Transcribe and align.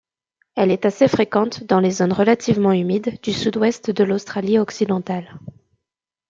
Elle 0.55 0.71
est 0.71 0.85
assez 0.87 1.07
fréquente 1.07 1.63
dans 1.65 1.79
les 1.79 1.91
zones 1.91 2.11
relativement 2.11 2.71
humides 2.71 3.19
du 3.21 3.31
sud-ouest 3.31 3.91
de 3.91 4.03
l'Australie-Occidentale. 4.03 5.37